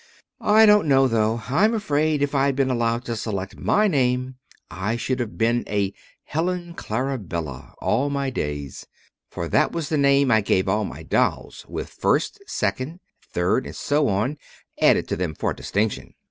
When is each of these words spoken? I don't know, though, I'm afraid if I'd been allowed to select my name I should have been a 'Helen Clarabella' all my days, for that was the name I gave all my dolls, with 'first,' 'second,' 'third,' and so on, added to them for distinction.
I 0.39 0.65
don't 0.65 0.87
know, 0.87 1.07
though, 1.07 1.43
I'm 1.47 1.75
afraid 1.75 2.23
if 2.23 2.33
I'd 2.33 2.55
been 2.55 2.71
allowed 2.71 3.05
to 3.05 3.15
select 3.15 3.59
my 3.59 3.87
name 3.87 4.37
I 4.71 4.95
should 4.95 5.19
have 5.19 5.37
been 5.37 5.63
a 5.67 5.93
'Helen 6.23 6.73
Clarabella' 6.73 7.75
all 7.83 8.09
my 8.09 8.31
days, 8.31 8.87
for 9.29 9.47
that 9.49 9.73
was 9.73 9.89
the 9.89 9.99
name 9.99 10.31
I 10.31 10.41
gave 10.41 10.67
all 10.67 10.85
my 10.85 11.03
dolls, 11.03 11.67
with 11.69 11.89
'first,' 11.91 12.39
'second,' 12.47 12.99
'third,' 13.31 13.67
and 13.67 13.75
so 13.75 14.07
on, 14.07 14.39
added 14.81 15.07
to 15.09 15.15
them 15.15 15.35
for 15.35 15.53
distinction. 15.53 16.15